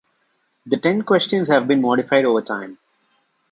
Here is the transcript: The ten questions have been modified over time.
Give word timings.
The 0.65 0.77
ten 0.77 1.03
questions 1.03 1.47
have 1.49 1.67
been 1.67 1.79
modified 1.79 2.25
over 2.25 2.41
time. 2.41 2.79